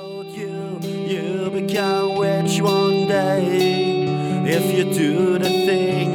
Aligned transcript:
told 0.00 0.26
you 0.26 0.78
you 0.84 1.50
become 1.50 2.20
rich 2.20 2.60
one 2.60 3.08
day. 3.08 4.04
If 4.46 4.64
you 4.76 4.84
do 4.94 5.38
the 5.40 5.50
thing 5.66 6.07